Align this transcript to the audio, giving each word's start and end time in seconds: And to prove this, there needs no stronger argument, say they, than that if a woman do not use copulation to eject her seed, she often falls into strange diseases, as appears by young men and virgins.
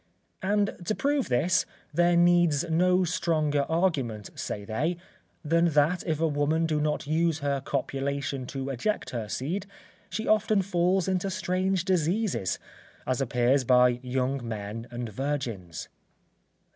And 0.41 0.77
to 0.85 0.95
prove 0.95 1.29
this, 1.29 1.63
there 1.93 2.17
needs 2.17 2.67
no 2.67 3.03
stronger 3.03 3.67
argument, 3.69 4.31
say 4.33 4.65
they, 4.65 4.97
than 5.45 5.65
that 5.65 6.03
if 6.07 6.19
a 6.19 6.27
woman 6.27 6.65
do 6.65 6.81
not 6.81 7.05
use 7.05 7.41
copulation 7.65 8.47
to 8.47 8.69
eject 8.71 9.11
her 9.11 9.29
seed, 9.29 9.67
she 10.09 10.27
often 10.27 10.63
falls 10.63 11.07
into 11.07 11.29
strange 11.29 11.85
diseases, 11.85 12.57
as 13.05 13.21
appears 13.21 13.63
by 13.63 13.99
young 14.01 14.41
men 14.43 14.87
and 14.89 15.07
virgins. 15.09 15.87